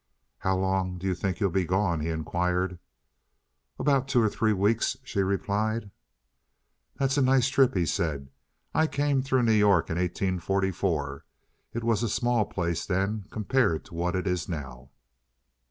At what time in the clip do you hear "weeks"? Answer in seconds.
4.51-4.97